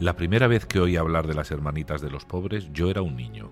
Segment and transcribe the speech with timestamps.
[0.00, 3.16] La primera vez que oí hablar de las hermanitas de los pobres, yo era un
[3.16, 3.50] niño,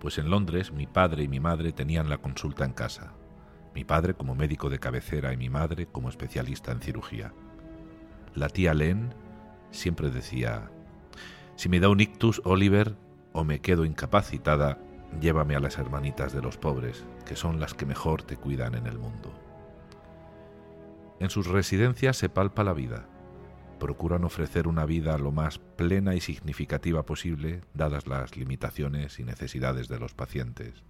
[0.00, 3.14] pues en Londres mi padre y mi madre tenían la consulta en casa,
[3.74, 7.32] mi padre como médico de cabecera y mi madre como especialista en cirugía.
[8.34, 9.14] La tía Len
[9.70, 10.70] siempre decía,
[11.56, 12.94] si me da un ictus, Oliver,
[13.32, 14.78] o me quedo incapacitada,
[15.22, 18.86] llévame a las hermanitas de los pobres, que son las que mejor te cuidan en
[18.86, 19.32] el mundo.
[21.18, 23.06] En sus residencias se palpa la vida,
[23.82, 29.88] procuran ofrecer una vida lo más plena y significativa posible, dadas las limitaciones y necesidades
[29.88, 30.84] de los pacientes.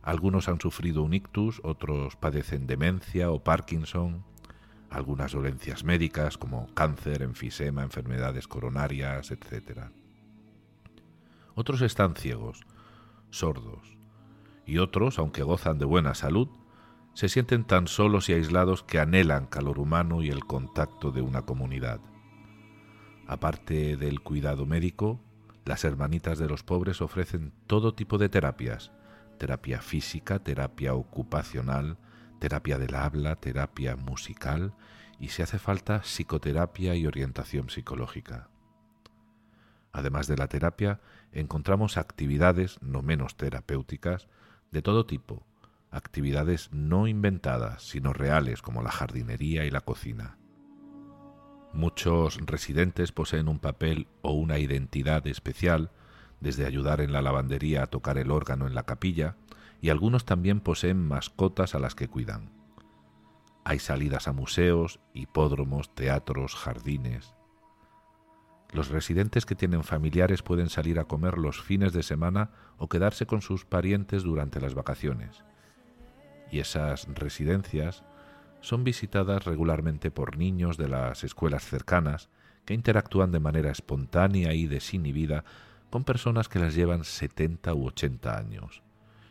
[0.00, 4.24] Algunos han sufrido un ictus, otros padecen demencia o Parkinson,
[4.88, 9.88] algunas dolencias médicas como cáncer, enfisema, enfermedades coronarias, etc.
[11.56, 12.60] Otros están ciegos,
[13.30, 13.98] sordos,
[14.64, 16.46] y otros, aunque gozan de buena salud,
[17.14, 21.42] se sienten tan solos y aislados que anhelan calor humano y el contacto de una
[21.42, 22.00] comunidad.
[23.26, 25.20] Aparte del cuidado médico,
[25.64, 28.92] las hermanitas de los pobres ofrecen todo tipo de terapias,
[29.38, 31.98] terapia física, terapia ocupacional,
[32.40, 34.74] terapia del habla, terapia musical
[35.18, 38.48] y si hace falta psicoterapia y orientación psicológica.
[39.92, 41.00] Además de la terapia,
[41.32, 44.26] encontramos actividades no menos terapéuticas
[44.72, 45.46] de todo tipo,
[45.94, 50.38] actividades no inventadas, sino reales como la jardinería y la cocina.
[51.72, 55.92] Muchos residentes poseen un papel o una identidad especial,
[56.40, 59.36] desde ayudar en la lavandería a tocar el órgano en la capilla,
[59.80, 62.50] y algunos también poseen mascotas a las que cuidan.
[63.64, 67.34] Hay salidas a museos, hipódromos, teatros, jardines.
[68.72, 73.26] Los residentes que tienen familiares pueden salir a comer los fines de semana o quedarse
[73.26, 75.44] con sus parientes durante las vacaciones
[76.54, 78.04] y esas residencias
[78.60, 82.28] son visitadas regularmente por niños de las escuelas cercanas
[82.64, 85.44] que interactúan de manera espontánea y desinhibida
[85.90, 88.82] con personas que las llevan 70 u 80 años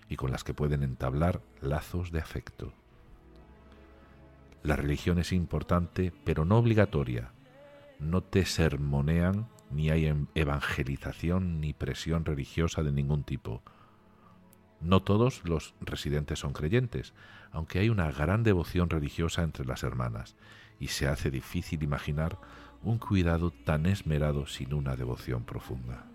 [0.09, 2.73] y con las que pueden entablar lazos de afecto.
[4.61, 7.31] La religión es importante, pero no obligatoria.
[7.99, 13.63] No te sermonean, ni hay evangelización ni presión religiosa de ningún tipo.
[14.83, 17.13] No todos los residentes son creyentes,
[17.51, 20.35] aunque hay una gran devoción religiosa entre las hermanas,
[20.79, 22.37] y se hace difícil imaginar
[22.81, 26.05] un cuidado tan esmerado sin una devoción profunda.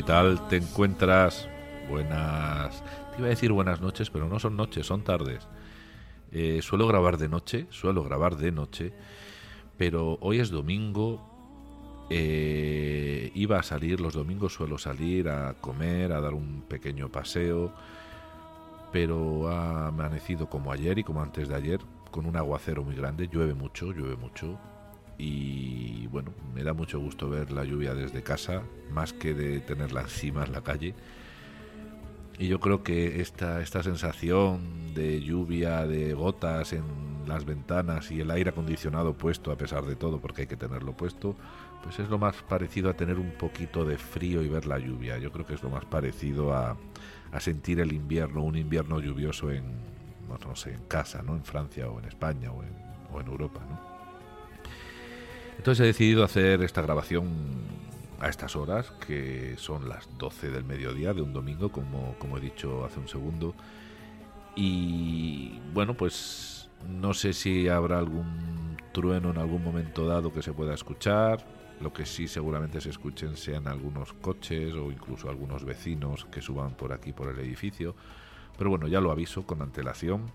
[0.00, 1.46] ¿Qué tal te encuentras?
[1.90, 2.82] Buenas...
[3.10, 5.46] Te iba a decir buenas noches, pero no son noches, son tardes.
[6.32, 8.94] Eh, suelo grabar de noche, suelo grabar de noche,
[9.76, 11.20] pero hoy es domingo.
[12.08, 17.70] Eh, iba a salir, los domingos suelo salir a comer, a dar un pequeño paseo,
[18.92, 21.80] pero ha amanecido como ayer y como antes de ayer,
[22.10, 24.58] con un aguacero muy grande, llueve mucho, llueve mucho,
[25.20, 30.00] y bueno, me da mucho gusto ver la lluvia desde casa, más que de tenerla
[30.00, 30.94] encima en la calle.
[32.38, 36.84] Y yo creo que esta, esta sensación de lluvia, de gotas en
[37.26, 40.96] las ventanas y el aire acondicionado puesto a pesar de todo, porque hay que tenerlo
[40.96, 41.36] puesto,
[41.84, 45.18] pues es lo más parecido a tener un poquito de frío y ver la lluvia.
[45.18, 46.78] Yo creo que es lo más parecido a,
[47.30, 49.64] a sentir el invierno, un invierno lluvioso en,
[50.28, 51.36] no sé, en casa, ¿no?
[51.36, 52.70] En Francia o en España o en,
[53.12, 53.89] o en Europa, ¿no?
[55.60, 57.28] Entonces he decidido hacer esta grabación
[58.18, 62.40] a estas horas, que son las 12 del mediodía de un domingo, como, como he
[62.40, 63.54] dicho hace un segundo.
[64.56, 70.54] Y bueno, pues no sé si habrá algún trueno en algún momento dado que se
[70.54, 71.44] pueda escuchar.
[71.82, 76.70] Lo que sí seguramente se escuchen sean algunos coches o incluso algunos vecinos que suban
[76.70, 77.94] por aquí por el edificio.
[78.56, 80.32] Pero bueno, ya lo aviso con antelación.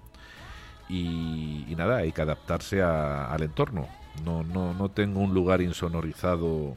[0.87, 4.04] Y, nada, hay que adaptarse al entorno.
[4.23, 6.75] No, no, no tengo un lugar insonorizado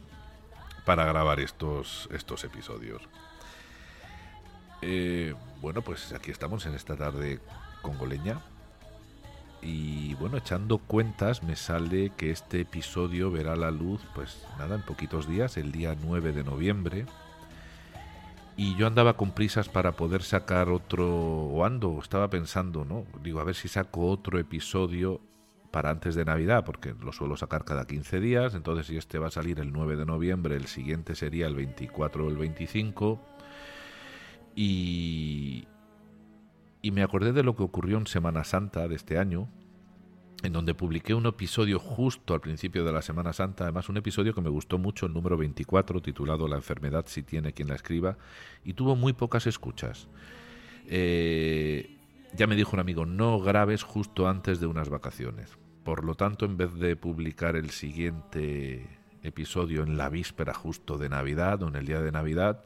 [0.84, 3.02] para grabar estos, estos episodios.
[4.80, 7.40] Eh, bueno, pues aquí estamos en esta tarde
[7.82, 8.40] congoleña.
[9.60, 14.82] Y bueno, echando cuentas, me sale que este episodio verá la luz, pues nada, en
[14.82, 17.06] poquitos días, el día 9 de noviembre.
[18.56, 23.04] Y yo andaba con prisas para poder sacar otro, o ando, estaba pensando, ¿no?
[23.22, 25.20] Digo, a ver si saco otro episodio
[25.70, 29.28] para antes de Navidad, porque lo suelo sacar cada 15 días, entonces si este va
[29.28, 33.20] a salir el 9 de noviembre, el siguiente sería el 24 o el 25.
[34.56, 35.68] Y,
[36.82, 39.48] y me acordé de lo que ocurrió en Semana Santa de este año,
[40.42, 44.34] en donde publiqué un episodio justo al principio de la Semana Santa, además un episodio
[44.34, 48.16] que me gustó mucho, el número 24, titulado La enfermedad si tiene quien la escriba,
[48.64, 50.08] y tuvo muy pocas escuchas.
[50.86, 51.97] Eh,
[52.34, 55.58] ya me dijo un amigo, no grabes justo antes de unas vacaciones.
[55.84, 61.08] Por lo tanto, en vez de publicar el siguiente episodio en la víspera justo de
[61.08, 62.64] Navidad o en el día de Navidad,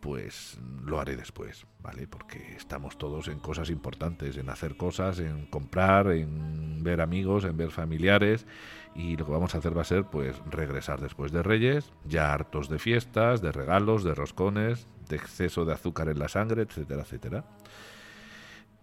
[0.00, 2.06] pues lo haré después, ¿vale?
[2.06, 7.56] Porque estamos todos en cosas importantes, en hacer cosas, en comprar, en ver amigos, en
[7.56, 8.46] ver familiares
[8.94, 12.32] y lo que vamos a hacer va a ser pues regresar después de Reyes, ya
[12.32, 17.02] hartos de fiestas, de regalos, de roscones, de exceso de azúcar en la sangre, etcétera,
[17.02, 17.44] etcétera.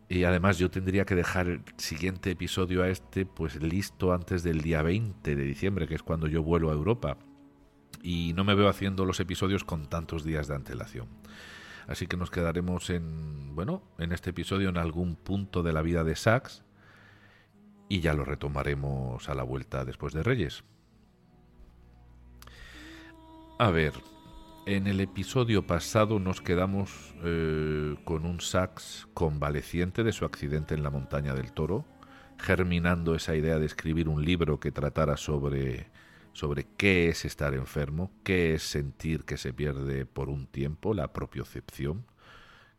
[0.08, 4.62] Y además yo tendría que dejar el siguiente episodio a este pues listo antes del
[4.62, 7.18] día 20 de diciembre, que es cuando yo vuelo a Europa.
[8.04, 11.08] Y no me veo haciendo los episodios con tantos días de antelación.
[11.88, 16.04] Así que nos quedaremos en, bueno, en este episodio en algún punto de la vida
[16.04, 16.64] de Sax
[17.90, 20.64] y ya lo retomaremos a la vuelta después de Reyes.
[23.58, 23.94] A ver,
[24.66, 30.82] en el episodio pasado nos quedamos eh, con un Sax convaleciente de su accidente en
[30.82, 31.86] la montaña del Toro,
[32.40, 35.92] germinando esa idea de escribir un libro que tratara sobre,
[36.34, 41.14] sobre qué es estar enfermo, qué es sentir que se pierde por un tiempo, la
[41.14, 42.06] propiocepción,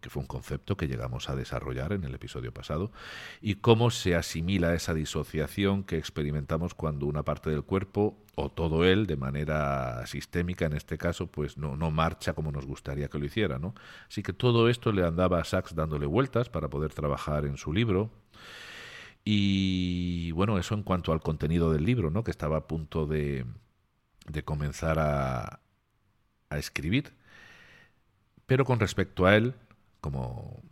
[0.07, 2.93] que fue un concepto que llegamos a desarrollar en el episodio pasado,
[3.41, 8.85] y cómo se asimila esa disociación que experimentamos cuando una parte del cuerpo, o todo
[8.85, 13.19] él, de manera sistémica en este caso, pues no, no marcha como nos gustaría que
[13.19, 13.59] lo hiciera.
[13.59, 13.75] ¿no?
[14.09, 17.73] Así que todo esto le andaba a Sachs dándole vueltas para poder trabajar en su
[17.73, 18.13] libro.
[19.25, 22.23] Y bueno, eso en cuanto al contenido del libro, ¿no?
[22.23, 23.45] que estaba a punto de,
[24.29, 25.59] de comenzar a,
[26.49, 27.13] a escribir.
[28.47, 29.55] Pero con respecto a él,
[30.01, 30.63] como,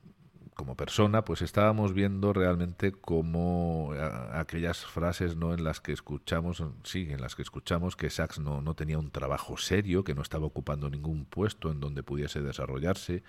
[0.55, 3.93] como persona, pues estábamos viendo realmente cómo
[4.33, 8.63] aquellas frases no en las que escuchamos, sí, en las que escuchamos que Sachs no,
[8.63, 13.23] no tenía un trabajo serio, que no estaba ocupando ningún puesto en donde pudiese desarrollarse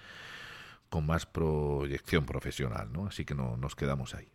[0.90, 3.08] con más proyección profesional, ¿no?
[3.08, 4.32] Así que no, nos quedamos ahí.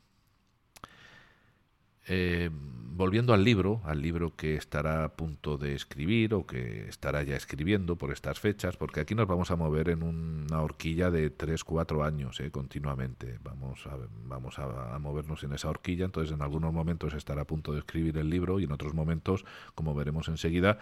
[2.13, 7.23] Eh, volviendo al libro, al libro que estará a punto de escribir o que estará
[7.23, 11.33] ya escribiendo por estas fechas, porque aquí nos vamos a mover en una horquilla de
[11.33, 13.39] 3-4 años eh, continuamente.
[13.45, 17.73] Vamos, a, vamos a, movernos en esa horquilla, entonces en algunos momentos estará a punto
[17.73, 19.45] de escribir el libro y en otros momentos,
[19.77, 20.79] como veremos enseguida,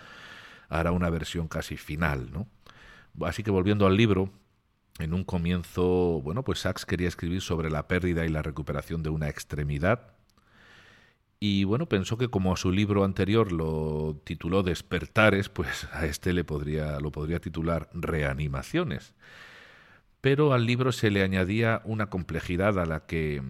[0.71, 2.31] hará una versión casi final.
[2.33, 2.49] ¿no?
[3.27, 4.31] Así que volviendo al libro,
[4.99, 9.11] en un comienzo, bueno, pues Sachs quería escribir sobre la pérdida y la recuperación de
[9.11, 10.18] una extremidad
[11.41, 16.33] y bueno, pensó que como a su libro anterior lo tituló Despertares, pues a este
[16.33, 19.15] le podría, lo podría titular Reanimaciones.
[20.21, 23.41] Pero al libro se le añadía una complejidad a la que,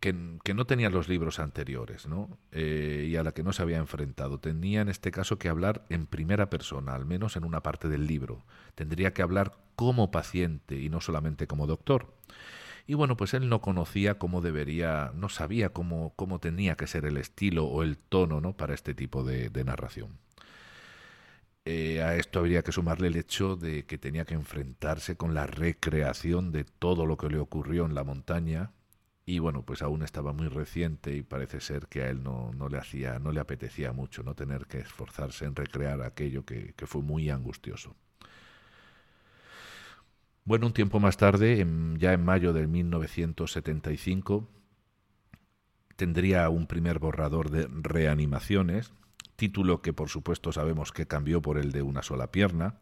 [0.00, 0.12] que,
[0.54, 2.38] no tenían los libros anteriores, ¿no?
[2.50, 4.38] Eh, y a la que no se había enfrentado.
[4.38, 8.08] Tenía en este caso que hablar en primera persona, al menos en una parte del
[8.08, 8.44] libro.
[8.74, 12.12] Tendría que hablar como paciente y no solamente como doctor.
[12.86, 17.06] Y bueno, pues él no conocía cómo debería, no sabía cómo, cómo tenía que ser
[17.06, 18.56] el estilo o el tono ¿no?
[18.56, 20.18] para este tipo de, narración.
[21.64, 25.46] Eh, a esto habría que sumarle el hecho de que tenía que enfrentarse con la
[25.46, 28.72] recreación de todo lo que le ocurrió en la montaña
[29.24, 32.68] y bueno pues aún estaba muy reciente y parece ser que a él no, no
[32.68, 37.00] le hacía no le apetecía mucho no tener que esforzarse en recrear aquello que fue
[37.00, 37.96] muy angustioso
[40.44, 41.66] bueno, un tiempo más tarde,
[41.98, 44.48] ya en mayo de 1975,
[45.96, 48.92] tendría un primer borrador de reanimaciones,
[49.36, 52.80] título que por supuesto sabemos que cambió por el de una sola pierna,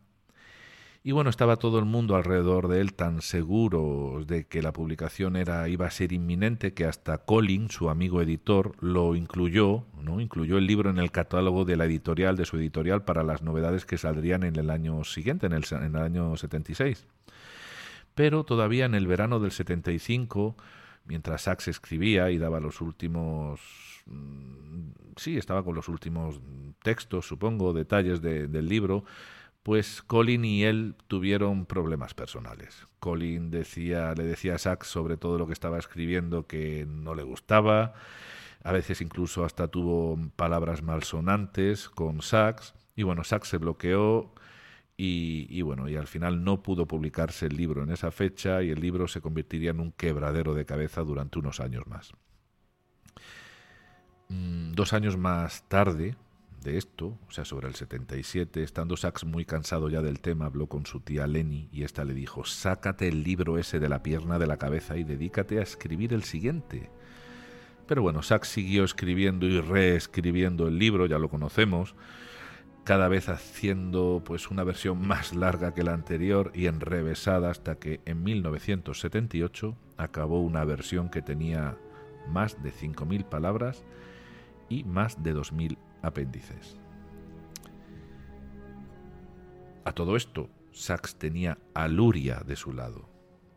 [1.05, 5.35] Y bueno, estaba todo el mundo alrededor de él tan seguro de que la publicación
[5.35, 10.21] era, iba a ser inminente que hasta Colin, su amigo editor, lo incluyó, ¿no?
[10.21, 13.85] Incluyó el libro en el catálogo de la editorial, de su editorial, para las novedades
[13.85, 17.09] que saldrían en el año siguiente, en el, en el año 76.
[18.15, 20.57] Pero todavía en el verano del 75,
[21.05, 23.61] mientras Sachs escribía y daba los últimos
[24.07, 26.41] mm, sí, estaba con los últimos
[26.83, 29.05] textos, supongo, detalles del libro,
[29.63, 32.87] pues Colin y él tuvieron problemas personales.
[32.99, 37.23] Colin decía, le decía a Sachs sobre todo lo que estaba escribiendo que no le
[37.23, 37.95] gustaba,
[38.65, 44.35] a veces incluso hasta tuvo palabras malsonantes con Sachs, y bueno, Sachs se bloqueó
[44.97, 48.81] y, bueno, y al final no pudo publicarse el libro en esa fecha y el
[48.81, 52.13] libro se convertiría en un quebradero de cabeza durante unos años más.
[54.29, 56.15] Mm, dos años más tarde,
[56.63, 60.69] de esto, o sea, sobre el 77, estando Sachs muy cansado ya del tema, habló
[60.69, 64.39] con su tía Lenny y ésta le dijo, sácate el libro ese de la pierna
[64.39, 66.91] de la cabeza y dedícate a escribir el siguiente.
[67.87, 71.95] Pero bueno, Sachs siguió escribiendo y reescribiendo el libro, ya lo conocemos,
[72.85, 78.01] cada vez haciendo pues una versión más larga que la anterior y enrevesada hasta que
[78.07, 81.77] en 1978 acabó una versión que tenía
[82.29, 83.85] más de 5.000 palabras
[84.69, 86.79] y más de 2.000 apéndices.
[89.85, 93.09] A todo esto, Sachs tenía a Luria de su lado.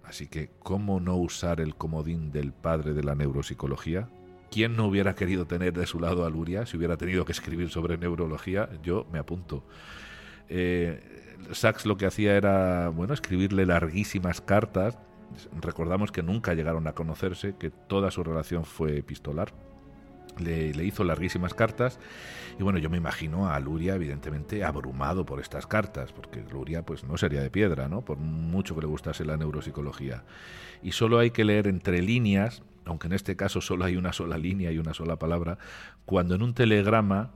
[0.03, 4.10] Así que, ¿cómo no usar el comodín del padre de la neuropsicología?
[4.55, 7.69] ¿Quién no hubiera querido tener de su lado a Luria si hubiera tenido que escribir
[7.69, 8.69] sobre neurología?
[8.81, 9.65] Yo me apunto.
[10.47, 14.97] Eh, Sachs lo que hacía era, bueno, escribirle larguísimas cartas.
[15.59, 19.51] Recordamos que nunca llegaron a conocerse, que toda su relación fue epistolar
[20.39, 22.00] le, hizo larguísimas cartas
[22.59, 27.03] y bueno, yo me imagino a Luria evidentemente abrumado por estas cartas, porque Luria pues
[27.03, 28.01] no sería de piedra, ¿no?
[28.03, 30.24] Por mucho que le gustase la neuropsicología.
[30.81, 34.38] Y solo hay que leer entre líneas, aunque en este caso solo hay una sola
[34.38, 35.58] línea y una sola palabra,
[36.06, 37.32] cuando en un telegrama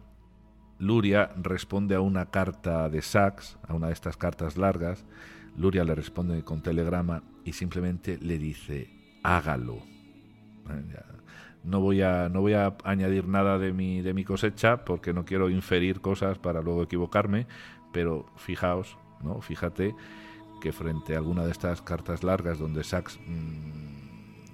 [0.77, 5.05] Luria responde a una carta de Sachs, a una de estas cartas largas,
[5.57, 8.89] Luria le responde con telegrama y simplemente le dice,
[9.23, 9.77] hágalo.
[10.69, 10.83] ¿Eh?
[11.63, 15.25] no voy a no voy a añadir nada de mi de mi cosecha porque no
[15.25, 17.47] quiero inferir cosas para luego equivocarme
[17.91, 19.95] pero fijaos no fíjate
[20.61, 24.08] que frente a alguna de estas cartas largas donde Sachs mm,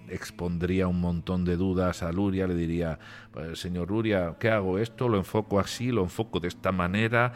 [0.10, 3.00] expondría un montón de dudas a Luria le diría
[3.32, 7.34] pues, señor Luria qué hago esto lo enfoco así lo enfoco de esta manera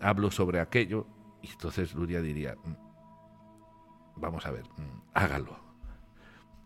[0.00, 1.06] hablo sobre aquello
[1.42, 5.64] y entonces Luria diría mm, vamos a ver mm, hágalo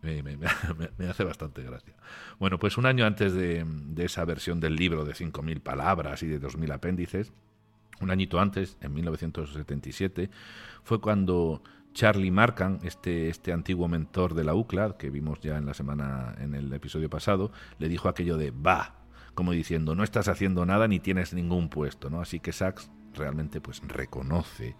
[0.02, 0.38] me,
[1.09, 1.95] hace bastante gracia.
[2.38, 3.64] Bueno, pues un año antes de,
[3.97, 7.33] esa versión del libro de 5.000 palabras y de 2.000 apéndices,
[8.00, 10.31] un añito antes, en 1977,
[10.85, 11.62] fue cuando
[11.99, 16.33] Charlie Markham, este, este antiguo mentor de la UCLA, que vimos ya en la semana,
[16.38, 17.50] en el episodio pasado,
[17.81, 19.00] le dijo aquello de va,
[19.35, 22.21] como diciendo, no estás haciendo nada ni tienes ningún puesto, ¿no?
[22.21, 24.76] Así que Sachs realmente pues reconoce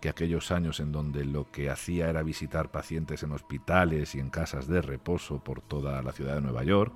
[0.00, 4.30] que aquellos años en donde lo que hacía era visitar pacientes en hospitales y en
[4.30, 6.94] casas de reposo por toda la ciudad de Nueva York,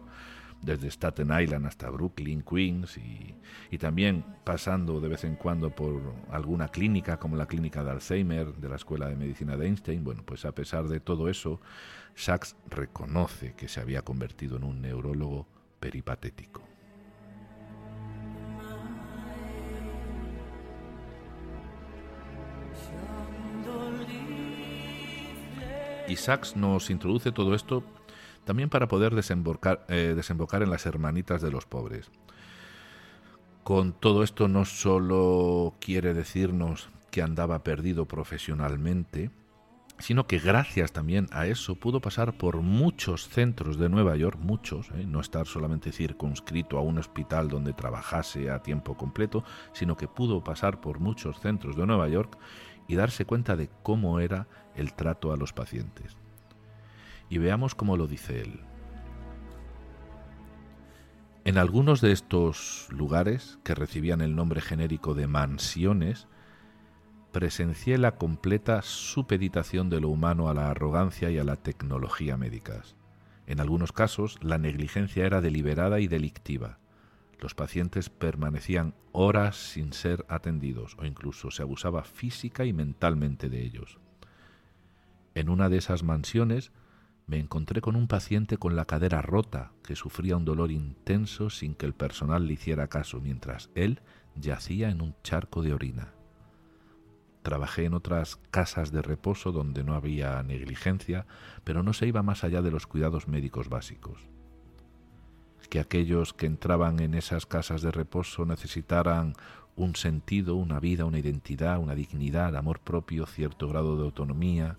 [0.64, 3.35] desde Staten Island hasta Brooklyn, Queens y,
[3.71, 8.54] y, también pasando de vez en cuando por alguna clínica como la clínica de Alzheimer
[8.54, 11.61] de la Escuela de Medicina de Einstein, bueno, pues a pesar de todo eso,
[12.14, 15.47] Sachs reconoce que se había convertido en un neurólogo
[15.80, 16.62] peripatético.
[26.06, 27.83] Y Sachs nos introduce todo esto
[28.44, 32.10] también para poder desembocar, eh, desembocar en las hermanitas de los pobres.
[33.62, 39.30] Con todo esto no solo quiere decirnos que andaba perdido profesionalmente,
[39.98, 44.90] sino que gracias también a eso pudo pasar por muchos centros de Nueva York, muchos,
[44.90, 50.08] eh, no estar solamente circunscrito a un hospital donde trabajase a tiempo completo, sino que
[50.08, 52.36] pudo pasar por muchos centros de Nueva York
[52.88, 56.16] y darse cuenta de cómo era el trato a los pacientes.
[57.28, 58.61] Y veamos cómo lo dice él.
[61.45, 66.26] En algunos de estos lugares, que recibían el nombre genérico de mansiones,
[67.33, 72.97] presencié la completa supeditación de lo humano a la arrogancia y a la tecnología médicas.
[73.47, 76.78] En algunos casos, la negligencia era deliberada y delictiva.
[77.40, 83.62] Los pacientes permanecían horas sin ser atendidos o incluso se abusaba física y mentalmente de
[83.62, 83.99] ellos.
[85.35, 86.73] En una de esas mansiones
[87.26, 91.75] me encontré con un paciente con la cadera rota que sufría un dolor intenso sin
[91.75, 94.00] que el personal le hiciera caso mientras él
[94.35, 96.12] yacía en un charco de orina.
[97.43, 101.26] trabajé en otras casas de reposo donde no había negligencia,
[101.62, 104.19] pero no se iba más allá de los cuidados médicos básicos.
[105.69, 109.35] Que aquellos que entraban en esas casas de reposo necesitaran
[109.76, 114.78] un sentido, una vida, una identidad, una dignidad, amor propio, cierto grado de autonomía.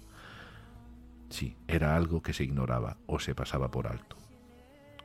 [1.29, 4.17] Sí, era algo que se ignoraba o se pasaba por alto.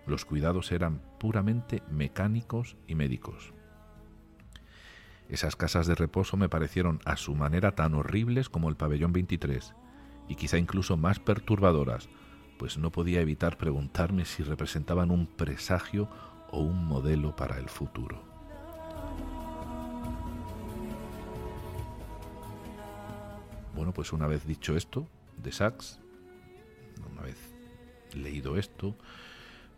[0.06, 3.52] Los cuidados eran puramente mecánicos y médicos.
[5.28, 9.74] Esas casas de reposo me parecieron a su manera tan horribles como el pabellón 23,
[10.28, 12.08] y quizá incluso más perturbadoras,
[12.58, 16.08] pues no podía evitar preguntarme si representaban un presagio
[16.50, 18.22] o un modelo para el futuro.
[23.74, 25.99] Bueno, pues una vez dicho esto de Sachs,
[27.20, 27.36] una vez
[28.14, 28.96] leído esto,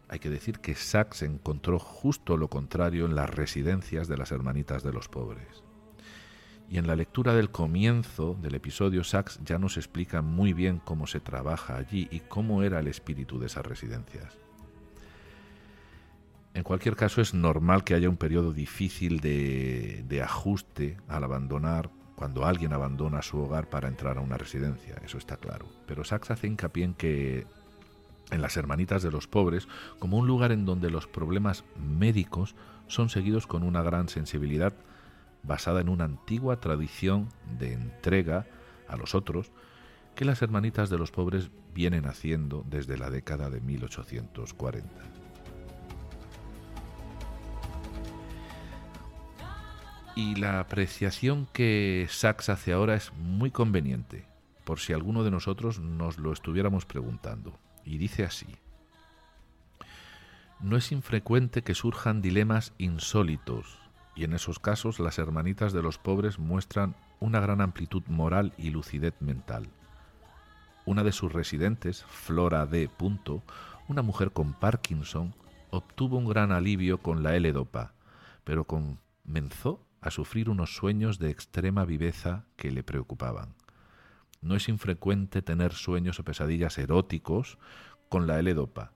[0.08, 4.82] hay que decir que Sachs encontró justo lo contrario en las residencias de las hermanitas
[4.82, 5.62] de los pobres.
[6.70, 11.06] Y en la lectura del comienzo del episodio, Sachs ya nos explica muy bien cómo
[11.06, 14.38] se trabaja allí y cómo era el espíritu de esas residencias.
[16.54, 21.90] En cualquier caso, es normal que haya un periodo difícil de, de ajuste al abandonar
[22.22, 25.66] cuando alguien abandona su hogar para entrar a una residencia, eso está claro.
[25.88, 27.48] Pero Sachs hace hincapié en que
[28.30, 29.66] en las Hermanitas de los Pobres
[29.98, 32.54] como un lugar en donde los problemas médicos
[32.86, 34.72] son seguidos con una gran sensibilidad
[35.42, 38.46] basada en una antigua tradición de entrega
[38.86, 39.50] a los otros
[40.14, 45.12] que las Hermanitas de los Pobres vienen haciendo desde la década de 1840.
[50.14, 54.27] Y la apreciación que Sachs hace ahora es muy conveniente,
[54.64, 58.46] por si alguno de nosotros nos lo estuviéramos preguntando y dice así.
[60.61, 63.79] No es infrecuente que surjan dilemas insólitos,
[64.14, 68.70] y en esos casos las hermanitas de los pobres muestran una gran amplitud moral y
[68.70, 69.68] lucidez mental.
[70.85, 72.90] Una de sus residentes, Flora D.
[73.88, 75.35] una mujer con Parkinson,
[75.70, 77.94] obtuvo un gran alivio con la L-Dopa,
[78.44, 83.54] pero comenzó a sufrir unos sueños de extrema viveza que le preocupaban.
[84.42, 87.58] No es infrecuente tener sueños o pesadillas eróticos
[88.08, 88.92] con la L-Dopa,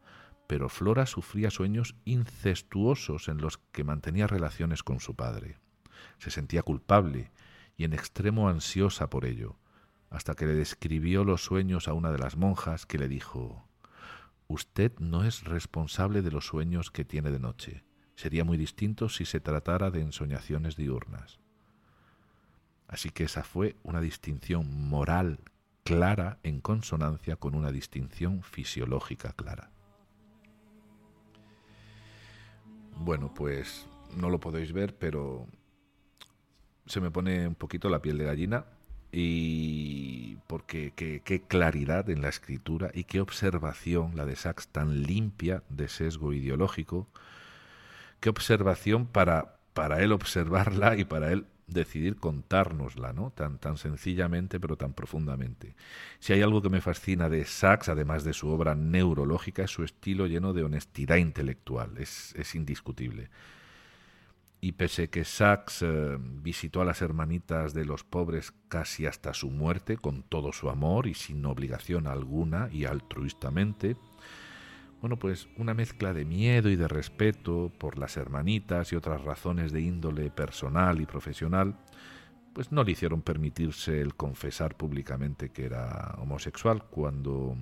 [0.48, 5.58] pero Flora sufría sueños incestuosos en los que mantenía relaciones con su padre.
[6.18, 7.30] Se sentía culpable
[7.76, 9.56] y en extremo ansiosa por ello,
[10.10, 13.68] hasta que le describió los sueños a una de las monjas que le dijo
[14.48, 17.84] Usted no es responsable de los sueños que tiene de noche.
[18.16, 21.38] Sería muy distinto si se tratara de ensoñaciones diurnas.
[22.88, 25.38] Así que esa fue una distinción moral
[25.85, 29.70] clara en consonancia con una distinción fisiológica clara.
[32.96, 35.46] Bueno, pues no lo podéis ver, pero
[36.87, 38.64] se me pone un poquito la piel de gallina
[39.12, 45.62] y porque qué, claridad en la escritura y qué observación la de Sachs tan limpia
[45.68, 47.09] de sesgo ideológico,
[48.20, 53.31] qué observación para, para él observarla y para él decidir contárnosla, ¿no?
[53.31, 55.74] Tan, tan sencillamente pero tan profundamente.
[56.20, 59.83] Si hay algo que me fascina de Sachs, además de su obra neurológica, es su
[59.83, 63.31] estilo lleno de honestidad intelectual, es, es indiscutible.
[64.61, 69.50] Y pese que Sachs eh, visitó a las hermanitas de los pobres casi hasta su
[69.50, 73.96] muerte, con todo su amor y sin obligación alguna y altruistamente,
[75.06, 79.70] bueno, pues una mezcla de miedo y de respeto por las hermanitas y otras razones
[79.70, 81.78] de índole personal y profesional,
[82.52, 87.56] pues no le hicieron permitirse el confesar públicamente que era homosexual cuando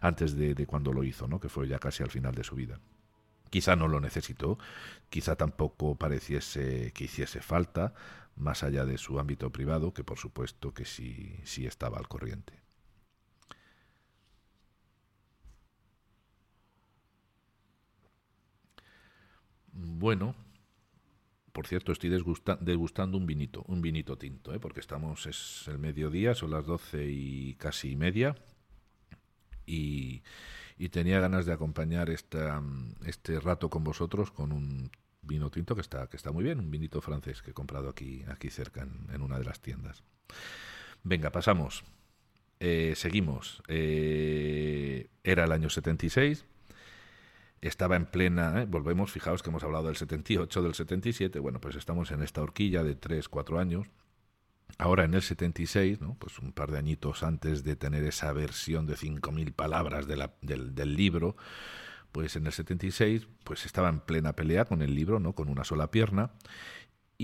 [0.00, 1.40] antes de, cuando lo hizo, ¿no?
[1.40, 2.80] que fue ya casi al final de su vida.
[3.50, 4.56] Quizá no lo necesitó,
[5.10, 7.92] quizá tampoco pareciese que hiciese falta,
[8.34, 12.61] más allá de su ámbito privado, que por supuesto que sí, sí estaba al corriente.
[19.72, 20.34] Bueno,
[21.52, 24.58] por cierto, estoy degustando un vinito, un vinito tinto, ¿eh?
[24.58, 28.34] porque estamos, es el mediodía, son las doce y casi media,
[29.66, 30.22] y,
[30.90, 32.60] tenía ganas de acompañar esta,
[33.06, 34.90] este rato con vosotros con un
[35.22, 38.24] vino tinto que está, que está muy bien, un vinito francés que he comprado aquí,
[38.28, 40.02] aquí cerca, en, una de las tiendas.
[41.04, 41.84] Venga, pasamos.
[42.58, 43.62] Eh, seguimos.
[43.68, 46.44] Eh, era el año 76
[47.62, 48.66] estaba en plena, ¿eh?
[48.66, 52.82] volvemos, fijaos que hemos hablado del 78, del 77, bueno, pues estamos en esta horquilla
[52.82, 53.86] de 3, 4 años.
[54.78, 56.16] Ahora en el 76, ¿no?
[56.18, 60.34] pues un par de añitos antes de tener esa versión de 5.000 palabras de la,
[60.40, 61.36] del, del, libro,
[62.10, 65.34] pues en el 76 pues estaba en plena pelea con el libro, ¿no?
[65.34, 66.32] con una sola pierna,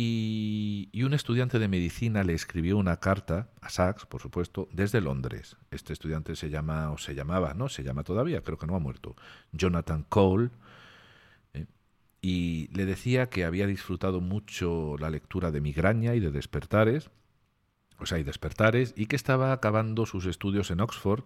[0.01, 5.57] y, un estudiante de medicina le escribió una carta a Sachs, por supuesto, desde Londres.
[5.73, 7.69] Este estudiante se llama, o se llamaba, ¿no?
[7.69, 9.17] Se llama todavía, creo que no ha muerto,
[9.51, 10.51] Jonathan Cole,
[11.55, 11.67] ¿eh?
[12.23, 17.11] y le decía que había disfrutado mucho la lectura de Migraña y de Despertares,
[17.99, 21.25] o sea, y Despertares, y que estaba acabando sus estudios en Oxford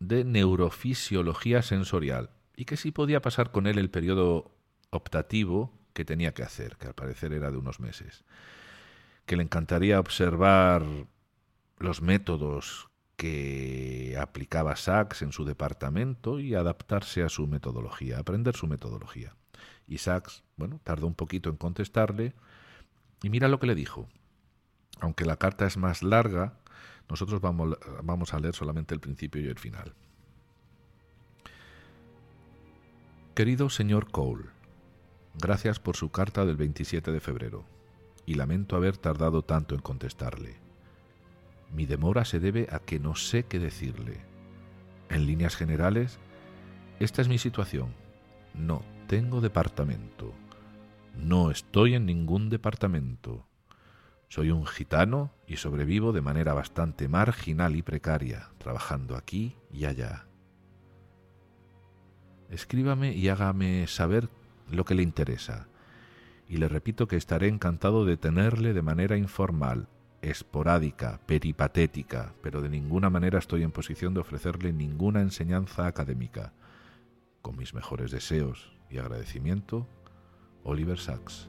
[0.00, 4.56] de neurofisiología sensorial, y que sí podía pasar con él el periodo
[4.90, 8.24] optativo que tenía que hacer, que al parecer era de unos meses,
[9.26, 10.82] que le encantaría observar
[11.76, 18.66] los métodos que aplicaba Sachs en su departamento y adaptarse a su metodología, aprender su
[18.66, 19.36] metodología.
[19.86, 22.32] Y Sachs, bueno, tardó un poquito en contestarle
[23.22, 24.08] y mira lo que le dijo.
[25.00, 26.54] Aunque la carta es más larga,
[27.10, 29.92] nosotros vamos, vamos a leer solamente el principio y el final.
[33.34, 34.46] Querido señor Cole,
[35.38, 37.64] Gracias por su carta del 27 de febrero,
[38.26, 40.56] y lamento haber tardado tanto en contestarle.
[41.72, 44.20] Mi demora se debe a que no sé qué decirle.
[45.08, 46.18] En líneas generales,
[46.98, 47.94] esta es mi situación.
[48.54, 50.34] No tengo departamento.
[51.16, 53.46] No estoy en ningún departamento.
[54.28, 60.26] Soy un gitano y sobrevivo de manera bastante marginal y precaria, trabajando aquí y allá.
[62.48, 64.28] Escríbame y hágame saber
[64.72, 65.68] lo que le interesa.
[66.48, 69.88] Y le repito que estaré encantado de tenerle de manera informal,
[70.22, 76.52] esporádica, peripatética, pero de ninguna manera estoy en posición de ofrecerle ninguna enseñanza académica.
[77.42, 79.86] Con mis mejores deseos y agradecimiento,
[80.64, 81.48] Oliver Sacks.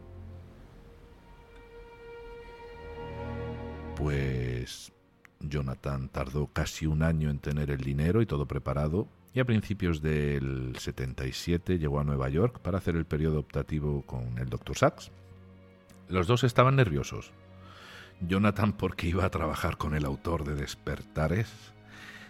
[3.95, 4.93] Pues
[5.39, 10.01] Jonathan tardó casi un año en tener el dinero y todo preparado y a principios
[10.01, 14.77] del 77 llegó a Nueva York para hacer el periodo optativo con el Dr.
[14.77, 15.11] Sachs.
[16.09, 17.31] Los dos estaban nerviosos.
[18.19, 21.49] Jonathan porque iba a trabajar con el autor de Despertares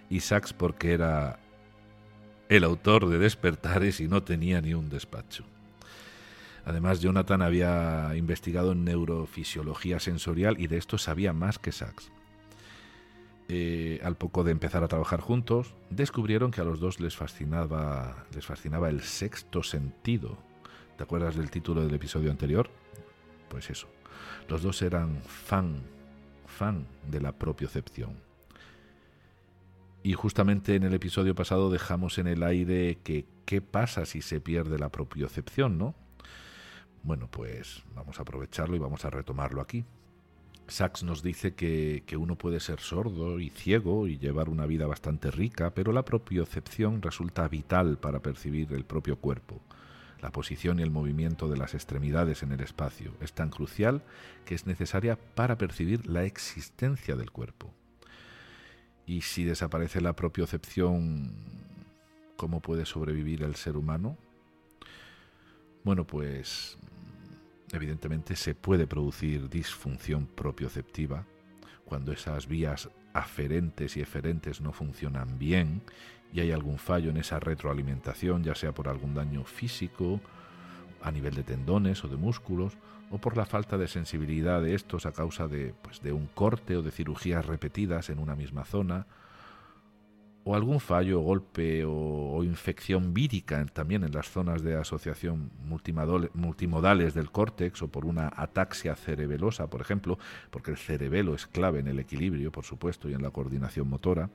[0.10, 1.40] y Sachs porque era
[2.50, 5.44] el autor de Despertares y no tenía ni un despacho.
[6.64, 12.12] Además, Jonathan había investigado en neurofisiología sensorial y de esto sabía más que Sachs.
[13.54, 18.26] Eh, al poco de empezar a trabajar juntos, descubrieron que a los dos les fascinaba,
[18.34, 20.38] les fascinaba el sexto sentido.
[20.96, 22.70] ¿Te acuerdas del título del episodio anterior?
[23.50, 23.90] Pues eso.
[24.48, 25.82] Los dos eran fan,
[26.46, 28.16] fan de la propiocepción.
[30.02, 34.40] Y justamente en el episodio pasado dejamos en el aire que qué pasa si se
[34.40, 35.94] pierde la propiocepción, ¿no?
[37.04, 39.84] Bueno, pues vamos a aprovecharlo y vamos a retomarlo aquí.
[40.68, 45.32] Sachs nos dice que, uno puede ser sordo y ciego y llevar una vida bastante
[45.32, 49.60] rica, pero la propiocepción resulta vital para percibir el propio cuerpo.
[50.22, 54.04] La posición y el movimiento de las extremidades en el espacio es tan crucial
[54.46, 57.74] que es necesaria para percibir la existencia del cuerpo.
[59.06, 61.34] Y si desaparece la propiocepción,
[62.38, 64.18] ¿cómo puede sobrevivir el ser humano?
[65.84, 66.78] Bueno, pues
[67.74, 71.26] evidentemente se puede producir disfunción propioceptiva
[71.86, 75.82] cuando esas vías aferentes y eferentes no funcionan bien
[76.34, 80.22] y hay algún fallo en esa retroalimentación, ya sea por algún daño físico,
[81.02, 82.78] a nivel de tendones o de músculos,
[83.10, 86.78] o por la falta de sensibilidad de estos a causa de, pues, de un corte
[86.78, 89.08] o de cirugías repetidas en una misma zona,
[90.44, 95.52] o algún fallo, golpe o, infección vírica también en las zonas de asociación
[96.34, 100.18] multimodales del córtex o por una ataxia cerebelosa, por ejemplo,
[100.50, 104.30] porque el cerebelo es clave en el equilibrio, por supuesto, y en la coordinación motora.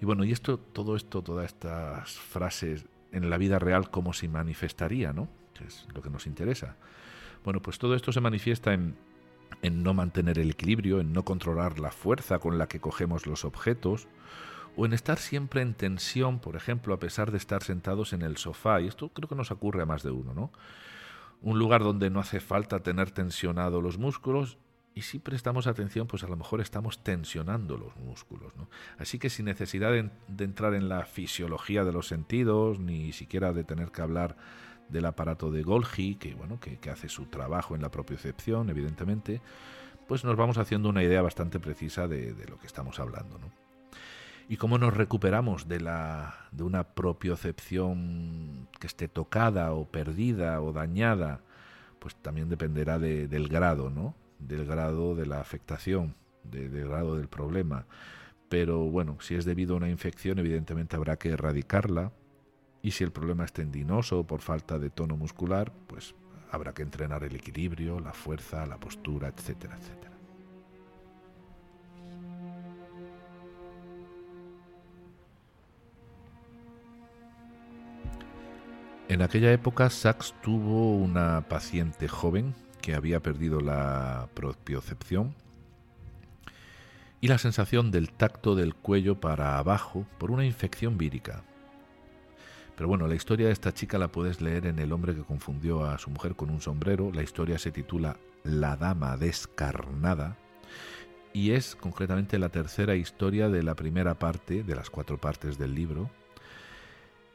[0.00, 4.28] Y bueno, y esto, todo esto, todas estas frases en la vida real, ¿cómo se
[4.28, 5.28] manifestaría, no?
[5.52, 6.76] Que es lo que nos interesa.
[7.44, 8.96] Bueno, pues todo esto se manifiesta en,
[9.60, 13.44] en no mantener el equilibrio, en no controlar la fuerza con la que cogemos los
[13.44, 14.08] objetos,
[14.76, 18.36] o en estar siempre en tensión, por ejemplo, a pesar de estar sentados en el
[18.36, 20.52] sofá, y esto creo que nos ocurre a más de uno, ¿no?
[21.42, 24.58] Un lugar donde no hace falta tener tensionados los músculos
[24.94, 28.56] y si prestamos atención, pues a lo mejor estamos tensionando los músculos.
[28.56, 28.68] ¿no?
[28.98, 30.10] Así que sin necesidad de,
[30.44, 34.36] entrar en la fisiología de los sentidos, ni siquiera de tener que hablar
[34.88, 39.40] del aparato de Golgi, que, bueno, que, hace su trabajo en la propiocepción, evidentemente,
[40.08, 43.38] pues nos vamos haciendo una idea bastante precisa de, de lo que estamos hablando.
[43.38, 43.59] ¿no?
[44.50, 50.72] Y cómo nos recuperamos de, la, de una propiocepción que esté tocada o perdida o
[50.72, 51.40] dañada,
[52.00, 54.16] pues también dependerá del grado, ¿no?
[54.40, 57.86] Del grado de la afectación, del grado del problema.
[58.48, 62.10] Pero bueno, si es debido a una infección, evidentemente habrá que erradicarla.
[62.82, 66.16] Y si el problema es tendinoso o por falta de tono muscular, pues
[66.50, 70.09] habrá que entrenar el equilibrio, la fuerza, la postura, etcétera, etcétera.
[79.10, 85.34] En aquella época, Sachs tuvo una paciente joven que había perdido la propiocepción
[87.20, 91.42] y la sensación del tacto del cuello para abajo por una infección vírica.
[92.76, 95.84] Pero bueno, la historia de esta chica la puedes leer en El hombre que confundió
[95.84, 97.10] a su mujer con un sombrero.
[97.12, 100.36] La historia se titula La dama descarnada
[101.32, 105.74] y es concretamente la tercera historia de la primera parte, de las cuatro partes del
[105.74, 106.08] libro.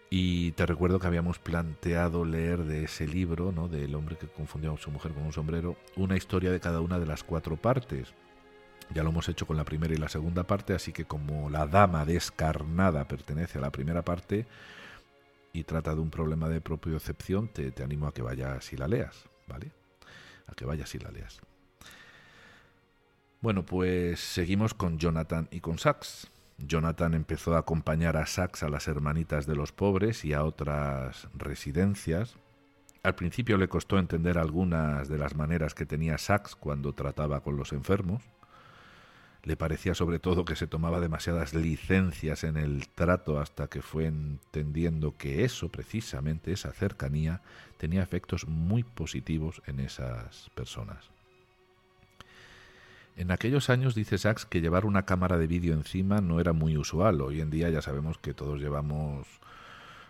[0.09, 3.67] Y te recuerdo que habíamos planteado leer de ese libro, ¿no?
[3.67, 6.99] del hombre que confundió a su mujer con un sombrero, una historia de cada una
[6.99, 8.13] de las cuatro partes.
[8.93, 11.65] Ya lo hemos hecho con la primera y la segunda parte, así que como la
[11.65, 14.45] dama descarnada pertenece a la primera parte,
[15.55, 18.89] y trata de un problema de propiocepción, te, te animo a que vayas y la
[18.89, 19.71] leas, ¿vale?
[20.47, 21.39] A que vayas y la leas.
[23.39, 26.29] Bueno, pues seguimos con Jonathan y con Sachs.
[26.57, 31.27] Jonathan empezó a acompañar a Sachs a las hermanitas de los pobres y a otras
[31.33, 32.37] residencias.
[33.03, 37.57] Al principio le costó entender algunas de las maneras que tenía Sachs cuando trataba con
[37.57, 38.23] los enfermos.
[39.43, 44.07] Le parecía sobre todo que se tomaba demasiadas licencias en el trato hasta que fue
[44.07, 47.41] entendiendo que eso, precisamente, esa cercanía,
[47.77, 51.14] tenía efectos muy positivos en esas personas.
[53.17, 56.77] En aquellos años dice Sachs que llevar una cámara de vídeo encima no era muy
[56.77, 57.21] usual.
[57.21, 59.27] Hoy en día ya sabemos que todos llevamos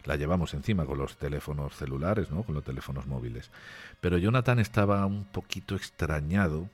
[0.06, 2.44] la llevamos encima con los teléfonos celulares, ¿no?
[2.44, 3.50] Con los teléfonos móviles.
[4.02, 6.70] Pero Jonathan estaba un poquito extrañado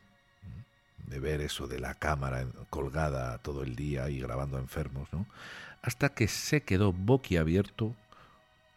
[1.08, 5.26] de ver eso de la cámara colgada todo el día y grabando enfermos, ¿no?
[5.82, 7.96] hasta que se quedó boquiabierto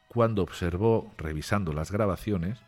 [0.09, 2.59] cuando observó, revisando las grabaciones,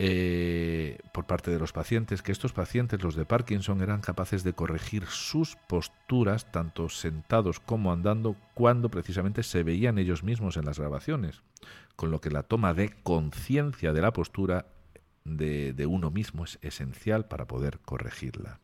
[0.00, 4.52] eh, por parte de los pacientes, que estos pacientes, los de Parkinson, eran capaces de
[4.52, 10.78] corregir sus posturas, tanto sentados como andando, cuando precisamente se veían ellos mismos en las
[10.78, 11.42] grabaciones,
[11.96, 14.66] con lo que la toma de conciencia de la postura
[15.24, 18.60] de, uno mismo es esencial para poder corregirla.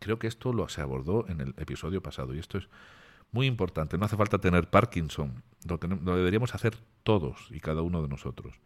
[0.00, 2.68] Creo que esto lo se abordó en el episodio pasado y esto es
[3.30, 3.96] muy importante.
[3.96, 8.58] No hace falta tener Parkinson, lo, lo deberíamos hacer todos y cada uno de nosotros.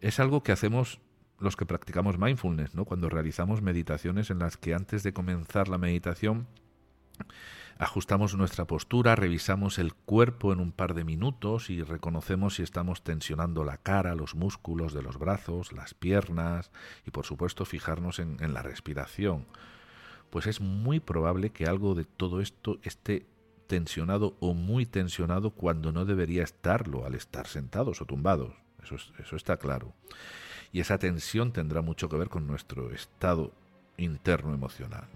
[0.00, 1.00] Es algo que hacemos
[1.38, 2.84] los que practicamos mindfulness, ¿no?
[2.84, 6.46] Cuando realizamos meditaciones en las que antes de comenzar la meditación
[7.78, 13.04] Ajustamos nuestra postura, revisamos el cuerpo en un par de minutos y reconocemos si estamos
[13.04, 16.70] tensionando la cara, los músculos de los brazos, las piernas
[17.04, 19.46] y por supuesto fijarnos en, la respiración.
[20.30, 23.26] Pues es muy probable que algo de todo esto esté
[23.66, 28.54] tensionado o muy tensionado cuando no debería estarlo al estar sentados o tumbados.
[28.94, 29.94] Eso, está claro.
[30.72, 33.52] Y esa tensión tendrá mucho que ver con nuestro estado
[33.96, 35.08] interno emocional.